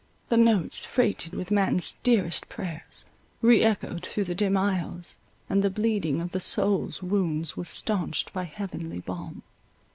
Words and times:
The 0.29 0.37
notes, 0.37 0.83
freighted 0.83 1.33
with 1.35 1.51
man's 1.51 1.91
dearest 2.01 2.49
prayers, 2.49 3.05
re 3.39 3.61
echoed 3.61 4.01
through 4.03 4.23
the 4.23 4.33
dim 4.33 4.57
aisles, 4.57 5.17
and 5.47 5.63
the 5.63 5.69
bleeding 5.69 6.21
of 6.21 6.31
the 6.31 6.39
soul's 6.39 7.03
wounds 7.03 7.55
was 7.55 7.69
staunched 7.69 8.33
by 8.33 8.45
heavenly 8.45 9.01
balm. 9.01 9.43